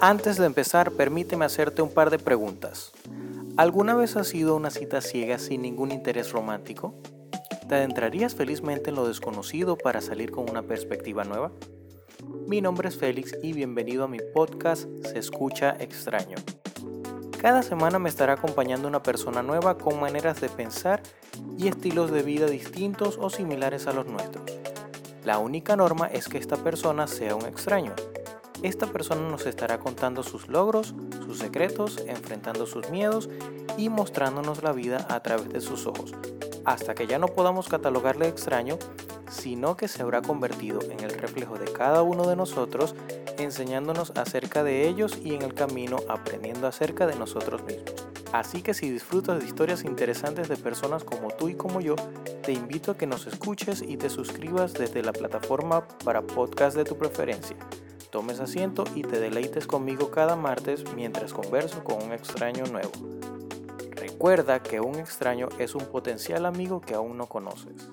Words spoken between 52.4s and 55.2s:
te invito a que nos escuches y te suscribas desde la